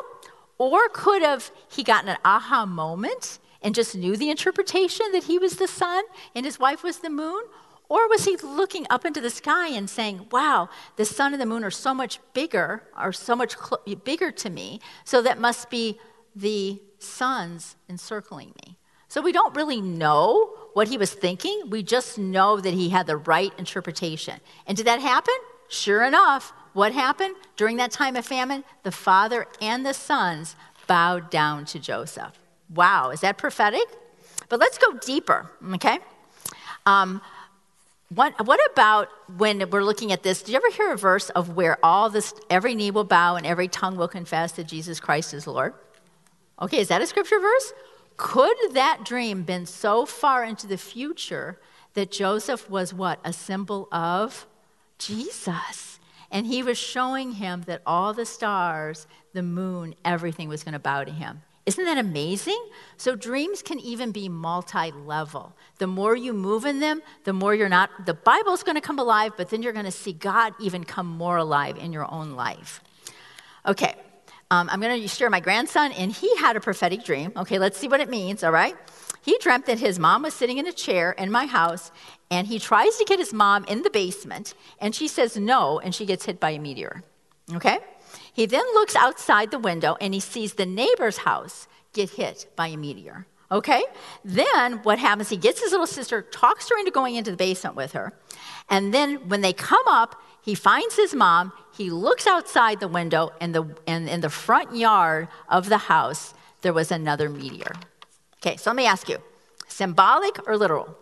[0.58, 5.38] Or could have he gotten an aha moment and just knew the interpretation that he
[5.38, 7.42] was the sun and his wife was the moon?
[7.90, 11.44] Or was he looking up into the sky and saying, wow, the sun and the
[11.44, 15.68] moon are so much bigger, are so much cl- bigger to me, so that must
[15.70, 15.98] be
[16.36, 18.76] the suns encircling me?
[19.08, 21.64] So we don't really know what he was thinking.
[21.68, 24.38] We just know that he had the right interpretation.
[24.68, 25.34] And did that happen?
[25.68, 27.34] Sure enough, what happened?
[27.56, 30.54] During that time of famine, the father and the sons
[30.86, 32.38] bowed down to Joseph.
[32.72, 33.82] Wow, is that prophetic?
[34.48, 35.98] But let's go deeper, okay?
[36.86, 37.20] Um,
[38.12, 40.42] what, what about when we're looking at this?
[40.42, 43.46] Did you ever hear a verse of where all this, every knee will bow and
[43.46, 45.74] every tongue will confess that Jesus Christ is Lord?
[46.60, 47.72] Okay, is that a scripture verse?
[48.16, 51.60] Could that dream been so far into the future
[51.94, 53.20] that Joseph was what?
[53.24, 54.46] A symbol of
[54.98, 56.00] Jesus.
[56.32, 60.78] And he was showing him that all the stars, the moon, everything was going to
[60.80, 61.42] bow to him.
[61.70, 62.60] Isn't that amazing?
[62.96, 65.54] So dreams can even be multi-level.
[65.78, 68.98] The more you move in them, the more you're not the Bible's going to come
[68.98, 72.32] alive, but then you're going to see God even come more alive in your own
[72.32, 72.82] life.
[73.64, 73.94] Okay.
[74.50, 77.30] Um, I'm going to share my grandson, and he had a prophetic dream.
[77.36, 78.74] Okay, let's see what it means, all right?
[79.22, 81.92] He dreamt that his mom was sitting in a chair in my house,
[82.32, 85.94] and he tries to get his mom in the basement, and she says no, and
[85.94, 87.04] she gets hit by a meteor.
[87.54, 87.78] Okay?
[88.40, 92.68] He then looks outside the window and he sees the neighbor's house get hit by
[92.68, 93.26] a meteor.
[93.52, 93.84] Okay?
[94.24, 95.28] Then what happens?
[95.28, 98.14] He gets his little sister, talks her into going into the basement with her.
[98.70, 101.52] And then when they come up, he finds his mom.
[101.76, 106.32] He looks outside the window, and, the, and in the front yard of the house,
[106.62, 107.74] there was another meteor.
[108.38, 109.18] Okay, so let me ask you
[109.68, 110.96] symbolic or literal?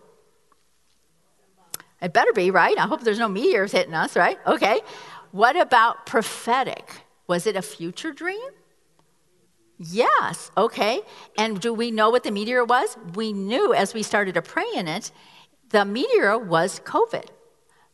[2.03, 2.77] It better be, right?
[2.77, 4.39] I hope there's no meteors hitting us, right?
[4.45, 4.81] Okay.
[5.31, 7.05] What about prophetic?
[7.29, 8.51] Was it a future dream?
[9.79, 11.03] Yes, okay.
[11.37, 12.97] And do we know what the meteor was?
[13.15, 15.13] We knew as we started to pray in it,
[15.71, 17.29] the meteor was COVID.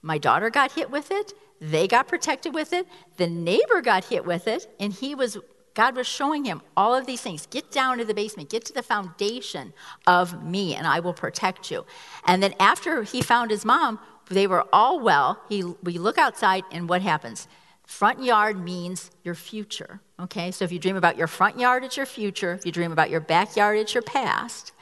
[0.00, 1.34] My daughter got hit with it.
[1.60, 2.86] They got protected with it.
[3.16, 5.36] The neighbor got hit with it, and he was
[5.74, 7.46] God was showing him all of these things.
[7.46, 9.72] Get down to the basement, get to the foundation
[10.06, 11.84] of me, and I will protect you.
[12.26, 13.98] And then after he found his mom,
[14.30, 15.42] they were all well.
[15.48, 17.48] He, we look outside, and what happens?
[17.86, 20.00] Front yard means your future.
[20.18, 22.54] Okay, so if you dream about your front yard, it's your future.
[22.54, 24.72] If you dream about your backyard, it's your past.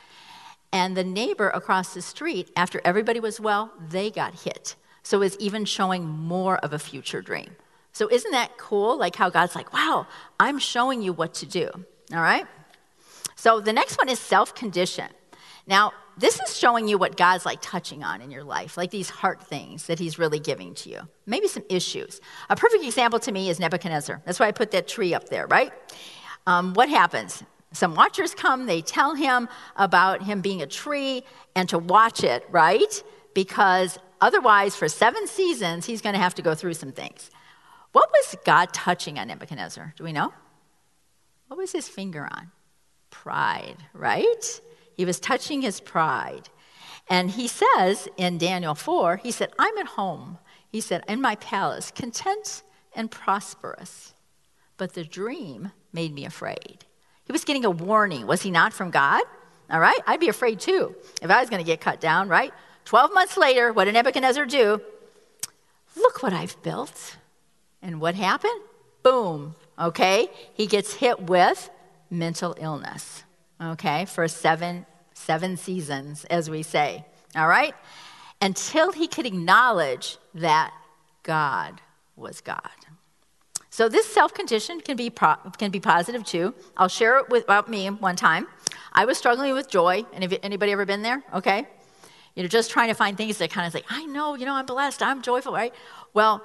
[0.72, 4.76] And the neighbor across the street, after everybody was well, they got hit.
[5.02, 7.50] So it's even showing more of a future dream.
[7.92, 8.96] So, isn't that cool?
[8.96, 10.06] Like how God's like, wow,
[10.40, 11.68] I'm showing you what to do.
[12.12, 12.46] All right?
[13.36, 15.08] So, the next one is self condition.
[15.66, 19.08] Now, this is showing you what God's like touching on in your life, like these
[19.08, 21.08] heart things that He's really giving to you.
[21.26, 22.20] Maybe some issues.
[22.50, 24.22] A perfect example to me is Nebuchadnezzar.
[24.24, 25.72] That's why I put that tree up there, right?
[26.46, 27.42] Um, what happens?
[27.72, 32.44] Some watchers come, they tell him about him being a tree and to watch it,
[32.50, 33.02] right?
[33.34, 37.30] Because otherwise, for seven seasons, he's going to have to go through some things.
[37.92, 39.94] What was God touching on Nebuchadnezzar?
[39.96, 40.32] Do we know?
[41.48, 42.50] What was his finger on?
[43.10, 44.60] Pride, right?
[45.02, 46.48] He was touching his pride.
[47.08, 50.38] And he says in Daniel 4, he said, I'm at home.
[50.68, 52.62] He said, in my palace, content
[52.94, 54.14] and prosperous.
[54.76, 56.84] But the dream made me afraid.
[57.24, 59.24] He was getting a warning, was he not, from God?
[59.68, 59.98] All right?
[60.06, 62.54] I'd be afraid too if I was going to get cut down, right?
[62.84, 64.80] 12 months later, what did Nebuchadnezzar do?
[65.96, 67.16] Look what I've built.
[67.82, 68.60] And what happened?
[69.02, 70.28] Boom, okay?
[70.54, 71.70] He gets hit with
[72.08, 73.24] mental illness,
[73.60, 74.86] okay, for seven,
[75.22, 77.04] seven seasons, as we say,
[77.36, 77.74] all right?
[78.40, 80.72] Until he could acknowledge that
[81.22, 81.80] God
[82.16, 82.60] was God.
[83.70, 86.54] So this self-condition can be pro- can be positive too.
[86.76, 88.46] I'll share it with about me one time.
[88.92, 90.04] I was struggling with joy.
[90.12, 91.22] Any, anybody ever been there?
[91.32, 91.66] Okay,
[92.34, 94.54] you know, just trying to find things that kind of say, I know, you know,
[94.54, 95.74] I'm blessed, I'm joyful, right?
[96.14, 96.42] Well,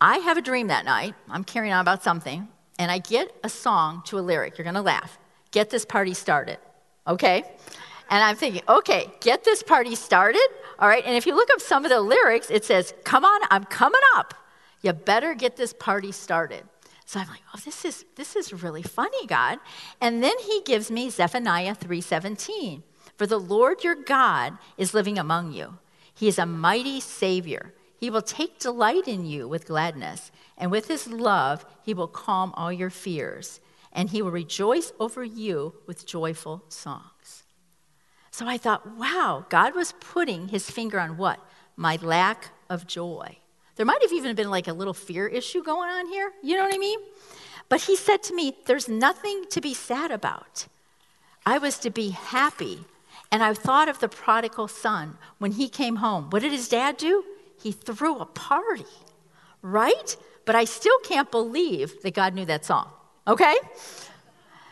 [0.00, 1.14] I have a dream that night.
[1.28, 4.58] I'm carrying on about something, and I get a song to a lyric.
[4.58, 5.18] You're going to laugh.
[5.52, 6.58] Get this party started.
[7.06, 7.44] Okay?
[8.08, 10.46] And I'm thinking, okay, get this party started.
[10.78, 11.04] All right.
[11.04, 14.00] And if you look up some of the lyrics, it says, come on, I'm coming
[14.14, 14.34] up.
[14.82, 16.62] You better get this party started.
[17.06, 19.60] So I'm like, oh, this is this is really funny, God.
[20.00, 22.82] And then he gives me Zephaniah 3:17.
[23.16, 25.78] For the Lord your God is living among you.
[26.12, 27.72] He is a mighty Savior.
[27.96, 32.52] He will take delight in you with gladness, and with his love he will calm
[32.54, 33.60] all your fears,
[33.92, 37.44] and he will rejoice over you with joyful songs.
[38.36, 41.40] So I thought, wow, God was putting his finger on what?
[41.74, 43.38] My lack of joy.
[43.76, 46.30] There might have even been like a little fear issue going on here.
[46.42, 46.98] You know what I mean?
[47.70, 50.66] But he said to me, There's nothing to be sad about.
[51.46, 52.80] I was to be happy.
[53.32, 56.28] And I thought of the prodigal son when he came home.
[56.28, 57.24] What did his dad do?
[57.62, 58.84] He threw a party,
[59.62, 60.14] right?
[60.44, 62.90] But I still can't believe that God knew that song,
[63.26, 63.54] okay?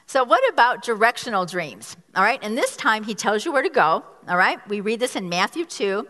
[0.06, 1.96] So, what about directional dreams?
[2.14, 4.58] All right, and this time he tells you where to go, all right?
[4.68, 6.06] We read this in Matthew 2.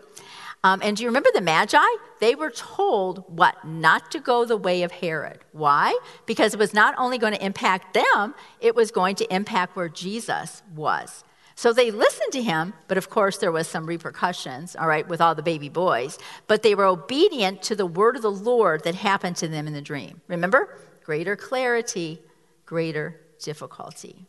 [0.63, 1.77] Um, and do you remember the Magi?
[2.19, 3.63] They were told what?
[3.63, 5.39] Not to go the way of Herod.
[5.51, 5.97] Why?
[6.25, 9.89] Because it was not only going to impact them, it was going to impact where
[9.89, 11.23] Jesus was.
[11.53, 15.21] So they listened to him, but of course there was some repercussions, all right, with
[15.21, 16.17] all the baby boys.
[16.47, 19.73] But they were obedient to the word of the Lord that happened to them in
[19.73, 20.19] the dream.
[20.27, 20.79] Remember?
[21.03, 22.21] Greater clarity,
[22.65, 24.25] greater difficulty.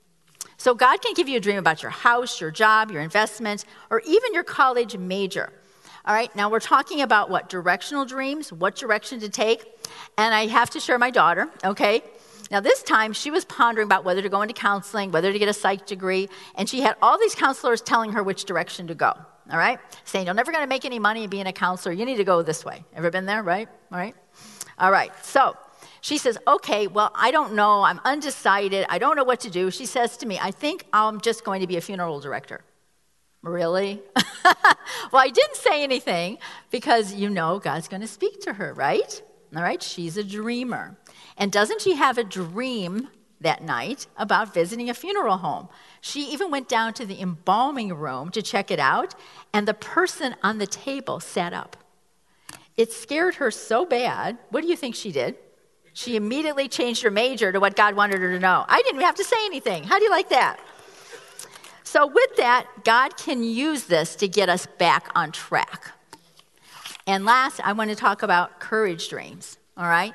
[0.58, 4.00] So God can give you a dream about your house, your job, your investment, or
[4.06, 5.52] even your college major.
[6.04, 7.48] All right, now we're talking about what?
[7.48, 9.64] Directional dreams, what direction to take.
[10.16, 12.02] And I have to share my daughter, okay?
[12.50, 15.48] Now, this time she was pondering about whether to go into counseling, whether to get
[15.48, 19.12] a psych degree, and she had all these counselors telling her which direction to go,
[19.50, 19.80] all right?
[20.04, 22.64] Saying, You're never gonna make any money being a counselor, you need to go this
[22.64, 22.84] way.
[22.94, 23.68] Ever been there, right?
[23.90, 24.14] All right?
[24.78, 25.56] All right, so
[26.06, 29.72] she says, Okay, well, I don't know, I'm undecided, I don't know what to do.
[29.72, 32.60] She says to me, I think I'm just going to be a funeral director.
[33.42, 34.00] Really?
[34.44, 36.38] well, I didn't say anything
[36.70, 39.20] because you know God's going to speak to her, right?
[39.56, 40.96] All right, she's a dreamer.
[41.36, 43.08] And doesn't she have a dream
[43.40, 45.68] that night about visiting a funeral home?
[46.00, 49.16] She even went down to the embalming room to check it out,
[49.52, 51.76] and the person on the table sat up.
[52.76, 54.38] It scared her so bad.
[54.50, 55.34] What do you think she did?
[55.96, 58.66] She immediately changed her major to what God wanted her to know.
[58.68, 59.82] I didn't have to say anything.
[59.82, 60.58] How do you like that?
[61.84, 65.92] So, with that, God can use this to get us back on track.
[67.06, 70.12] And last, I want to talk about courage dreams, all right?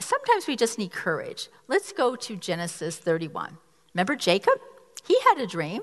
[0.00, 1.50] Sometimes we just need courage.
[1.68, 3.58] Let's go to Genesis 31.
[3.94, 4.58] Remember Jacob?
[5.06, 5.82] He had a dream.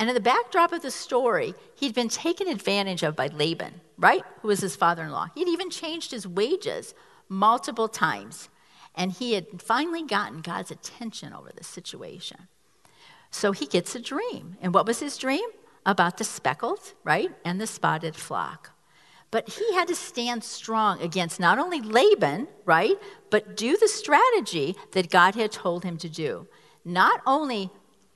[0.00, 4.22] And in the backdrop of the story, he'd been taken advantage of by Laban, right?
[4.40, 5.26] Who was his father in law.
[5.34, 6.94] He'd even changed his wages
[7.28, 8.48] multiple times.
[8.94, 12.48] And he had finally gotten God's attention over the situation.
[13.30, 14.56] So he gets a dream.
[14.60, 15.48] And what was his dream?
[15.84, 17.30] About the speckled, right?
[17.44, 18.70] And the spotted flock.
[19.30, 22.96] But he had to stand strong against not only Laban, right?
[23.30, 26.46] But do the strategy that God had told him to do.
[26.84, 27.70] Not only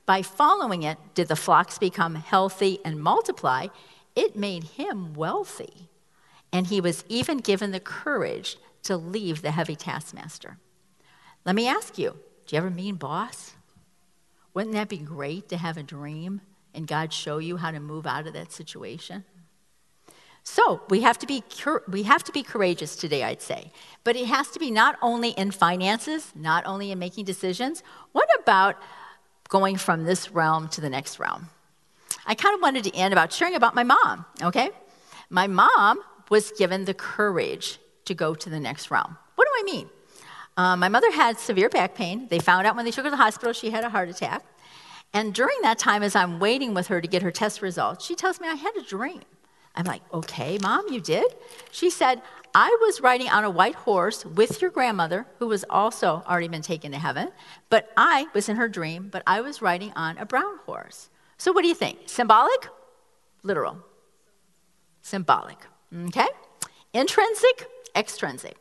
[0.06, 3.68] by following it did the flocks become healthy and multiply,
[4.16, 5.88] it made him wealthy.
[6.52, 10.58] And he was even given the courage to leave the heavy taskmaster.
[11.44, 12.16] Let me ask you
[12.46, 13.52] do you ever mean boss?
[14.54, 16.40] Wouldn't that be great to have a dream
[16.74, 19.24] and God show you how to move out of that situation?
[20.42, 21.44] So we have to be
[21.88, 23.72] we have to be courageous today, I'd say.
[24.04, 27.82] But it has to be not only in finances, not only in making decisions.
[28.12, 28.76] What about
[29.48, 31.48] going from this realm to the next realm?
[32.26, 34.24] I kind of wanted to end about sharing about my mom.
[34.42, 34.70] Okay,
[35.28, 37.78] my mom was given the courage
[38.10, 39.16] to go to the next realm.
[39.36, 39.88] What do I mean?
[40.56, 42.26] Um, my mother had severe back pain.
[42.28, 44.44] They found out when they took her to the hospital she had a heart attack.
[45.12, 48.14] And during that time, as I'm waiting with her to get her test results, she
[48.14, 49.22] tells me, I had a dream.
[49.76, 51.32] I'm like, okay, mom, you did?
[51.70, 52.20] She said,
[52.52, 56.62] I was riding on a white horse with your grandmother, who was also already been
[56.62, 57.30] taken to heaven,
[57.68, 61.10] but I was in her dream, but I was riding on a brown horse.
[61.38, 62.00] So what do you think?
[62.06, 62.66] Symbolic?
[63.44, 63.78] Literal.
[65.00, 65.58] Symbolic.
[66.08, 66.28] Okay?
[66.92, 67.68] Intrinsic?
[67.94, 68.56] Extrinsic.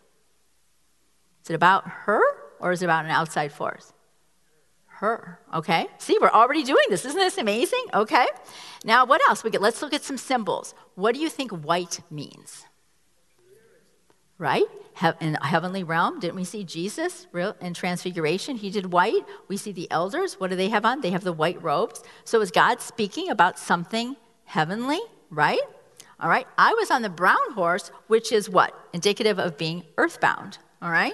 [1.44, 2.22] Is it about her
[2.60, 3.94] or is it about an outside force?
[4.88, 5.40] Her.
[5.54, 5.88] Okay?
[5.98, 7.06] See, we're already doing this.
[7.06, 7.86] Isn't this amazing?
[7.94, 8.28] Okay.
[8.84, 9.44] Now, what else?
[9.44, 10.74] We get, let's look at some symbols.
[10.96, 12.66] What do you think white means?
[14.38, 14.66] Right?
[15.22, 17.28] In the heavenly realm, didn't we see Jesus
[17.62, 18.58] in transfiguration?
[18.58, 19.24] He did white.
[19.48, 20.40] We see the elders.
[20.40, 21.00] What do they have on?
[21.00, 22.04] They have the white robes.
[22.26, 25.00] So is God speaking about something heavenly?
[25.30, 25.62] Right?
[26.22, 26.48] All right.
[26.58, 28.74] I was on the brown horse, which is what?
[28.94, 30.58] Indicative of being earthbound.
[30.82, 31.14] All right.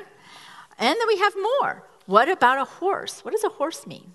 [0.78, 1.84] And then we have more.
[2.06, 3.24] What about a horse?
[3.24, 4.14] What does a horse mean?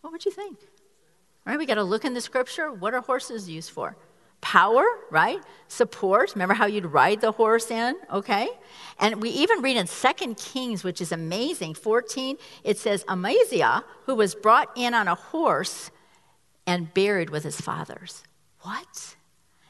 [0.00, 0.58] What would you think?
[0.60, 2.72] All right, we got to look in the scripture.
[2.72, 3.96] What are horses used for?
[4.40, 5.40] power, right?
[5.68, 6.34] Support.
[6.34, 8.48] Remember how you'd ride the horse in, okay?
[8.98, 14.14] And we even read in Second Kings, which is amazing, 14, it says Amaziah, who
[14.14, 15.90] was brought in on a horse
[16.66, 18.22] and buried with his fathers.
[18.62, 19.16] What?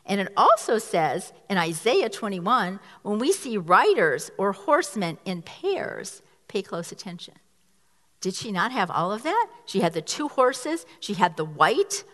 [0.06, 6.22] And it also says in Isaiah 21 when we see riders or horsemen in pairs,
[6.48, 7.34] pay close attention.
[8.20, 9.48] Did she not have all of that?
[9.66, 12.04] She had the two horses, she had the white.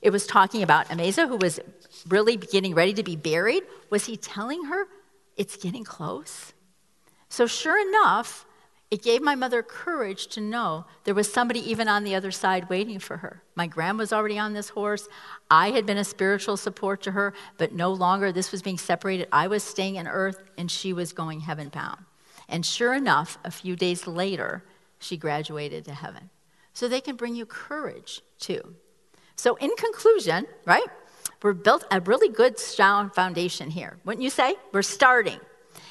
[0.00, 1.60] It was talking about Amaziah, who was
[2.08, 3.64] really getting ready to be buried.
[3.90, 4.86] Was he telling her
[5.36, 6.52] it's getting close?
[7.28, 8.45] So, sure enough,
[8.90, 12.68] it gave my mother courage to know there was somebody even on the other side
[12.68, 13.42] waiting for her.
[13.56, 15.08] My grandma was already on this horse.
[15.50, 19.26] I had been a spiritual support to her, but no longer this was being separated.
[19.32, 22.04] I was staying in earth and she was going heaven bound.
[22.48, 24.62] And sure enough, a few days later,
[25.00, 26.30] she graduated to heaven.
[26.72, 28.76] So they can bring you courage too.
[29.34, 30.86] So, in conclusion, right,
[31.42, 33.98] we're built a really good, strong foundation here.
[34.04, 34.54] Wouldn't you say?
[34.72, 35.40] We're starting.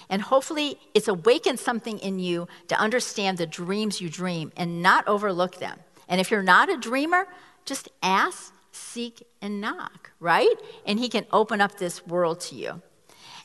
[0.09, 5.07] And hopefully, it's awakened something in you to understand the dreams you dream and not
[5.07, 5.79] overlook them.
[6.07, 7.27] And if you're not a dreamer,
[7.65, 10.55] just ask, seek, and knock, right?
[10.85, 12.81] And He can open up this world to you.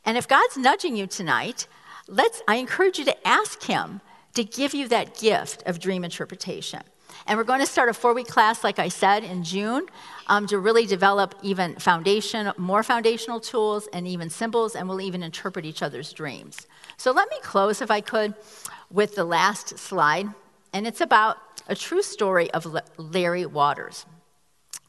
[0.05, 1.67] And if God's nudging you tonight,
[2.07, 4.01] let's, I encourage you to ask Him
[4.35, 6.83] to give you that gift of dream interpretation.
[7.27, 9.87] And we're going to start a four week class, like I said, in June
[10.27, 15.23] um, to really develop even foundation, more foundational tools and even symbols, and we'll even
[15.23, 16.67] interpret each other's dreams.
[16.97, 18.35] So let me close, if I could,
[18.91, 20.29] with the last slide.
[20.73, 21.39] And it's about
[21.69, 24.07] a true story of Larry Waters.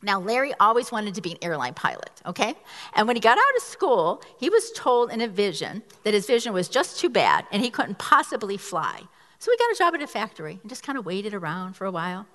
[0.03, 2.55] Now, Larry always wanted to be an airline pilot, okay?
[2.95, 6.25] And when he got out of school, he was told in a vision that his
[6.25, 9.03] vision was just too bad and he couldn't possibly fly.
[9.41, 11.85] So he got a job at a factory and just kind of waited around for
[11.85, 12.27] a while.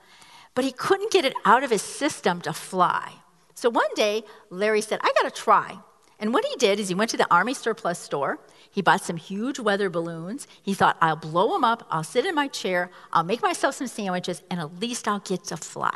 [0.57, 3.13] But he couldn't get it out of his system to fly.
[3.55, 5.79] So one day, Larry said, I got to try.
[6.19, 8.41] And what he did is he went to the Army surplus store.
[8.73, 10.49] He bought some huge weather balloons.
[10.61, 13.87] He thought, I'll blow them up, I'll sit in my chair, I'll make myself some
[13.87, 15.95] sandwiches, and at least I'll get to fly.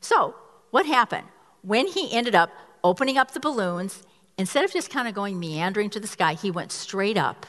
[0.00, 0.36] So,
[0.70, 1.26] what happened?
[1.62, 2.52] When he ended up
[2.84, 4.04] opening up the balloons,
[4.38, 7.46] instead of just kind of going meandering to the sky, he went straight up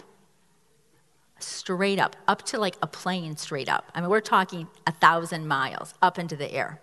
[1.44, 3.92] straight up, up to like a plane straight up.
[3.94, 6.82] I mean, we're talking a thousand miles up into the air.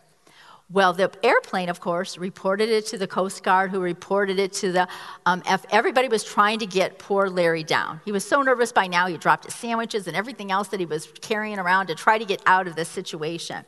[0.71, 4.71] Well, the airplane, of course, reported it to the Coast Guard, who reported it to
[4.71, 4.87] the
[5.25, 5.65] um, F.
[5.71, 8.03] Everybody was trying to get poor Larry down.
[8.05, 10.85] He was so nervous by now, he dropped his sandwiches and everything else that he
[10.85, 13.65] was carrying around to try to get out of this situation.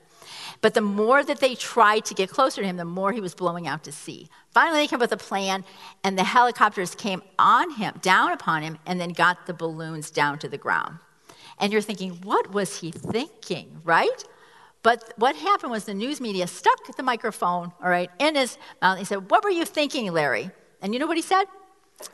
[0.60, 3.34] But the more that they tried to get closer to him, the more he was
[3.34, 4.28] blowing out to sea.
[4.52, 5.64] Finally, they came up with a plan,
[6.04, 10.38] and the helicopters came on him, down upon him, and then got the balloons down
[10.40, 10.98] to the ground.
[11.58, 14.24] And you're thinking, what was he thinking, right?
[14.82, 18.98] But what happened was the news media stuck the microphone, all right, in his mouth.
[18.98, 20.50] He said, What were you thinking, Larry?
[20.80, 21.44] And you know what he said?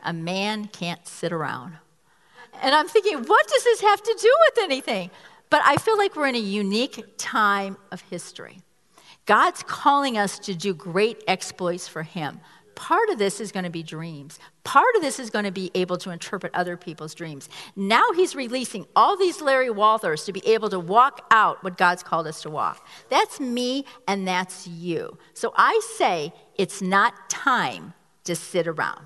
[0.03, 1.77] A man can't sit around.
[2.61, 5.11] And I'm thinking, what does this have to do with anything?
[5.49, 8.61] But I feel like we're in a unique time of history.
[9.25, 12.39] God's calling us to do great exploits for Him.
[12.75, 14.39] Part of this is going to be dreams.
[14.63, 17.49] Part of this is going to be able to interpret other people's dreams.
[17.75, 22.03] Now He's releasing all these Larry Walters to be able to walk out what God's
[22.03, 22.87] called us to walk.
[23.09, 25.17] That's me and that's you.
[25.33, 27.93] So I say it's not time
[28.25, 29.05] to sit around,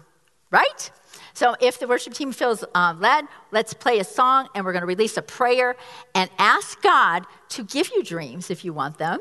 [0.52, 0.92] right?
[1.34, 4.82] So if the worship team feels uh, led, let's play a song and we're going
[4.82, 5.76] to release a prayer
[6.14, 9.20] and ask God to give you dreams if you want them.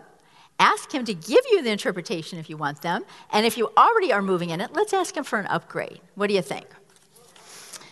[0.58, 3.04] Ask Him to give you the interpretation if you want them.
[3.32, 6.00] And if you already are moving in it, let's ask Him for an upgrade.
[6.16, 6.66] What do you think?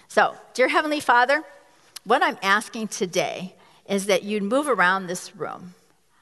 [0.08, 1.44] So, dear Heavenly Father,
[2.04, 3.54] what I'm asking today
[3.86, 5.74] is that you'd move around this room.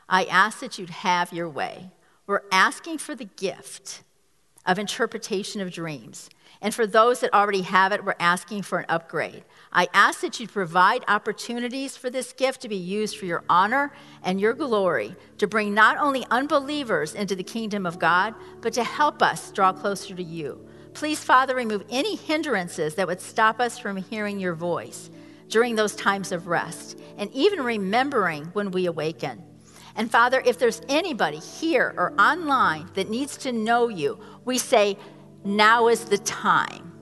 [0.09, 1.91] I ask that you'd have your way.
[2.27, 4.03] We're asking for the gift
[4.65, 6.31] of interpretation of dreams.
[6.63, 9.45] And for those that already have it, we're asking for an upgrade.
[9.73, 13.93] I ask that you provide opportunities for this gift to be used for your honor
[14.23, 18.85] and your glory, to bring not only unbelievers into the kingdom of God, but to
[18.85, 20.67] help us draw closer to you.
[20.95, 25.11] Please, Father, remove any hindrances that would stop us from hearing your voice
[25.49, 29.43] during those times of rest, and even remembering when we awaken.
[29.95, 34.99] And Father, if there's anybody here or online that needs to know you, we say,
[35.47, 36.93] now is the time.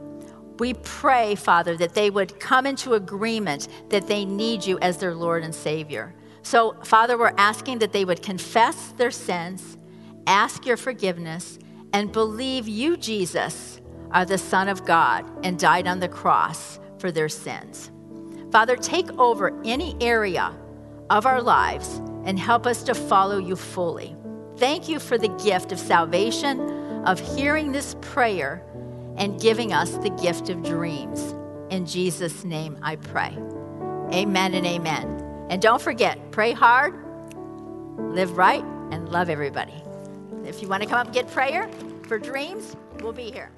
[0.58, 5.14] We pray, Father, that they would come into agreement that they need you as their
[5.14, 6.14] Lord and Savior.
[6.42, 9.78] So, Father, we're asking that they would confess their sins,
[10.26, 11.58] ask your forgiveness,
[11.92, 13.80] and believe you, Jesus,
[14.12, 17.90] are the Son of God and died on the cross for their sins.
[18.52, 20.54] Father, take over any area
[21.10, 24.14] of our lives and help us to follow you fully.
[24.56, 28.62] Thank you for the gift of salvation of hearing this prayer
[29.16, 31.34] and giving us the gift of dreams.
[31.70, 33.36] In Jesus' name I pray.
[34.12, 35.46] Amen and amen.
[35.50, 36.94] And don't forget, pray hard,
[37.98, 39.82] live right, and love everybody.
[40.44, 41.68] If you want to come up and get prayer
[42.06, 43.50] for dreams, we'll be here.